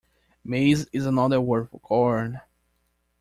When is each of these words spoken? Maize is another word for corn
Maize 0.43 0.87
is 0.91 1.05
another 1.05 1.39
word 1.39 1.69
for 1.69 1.79
corn 1.79 2.41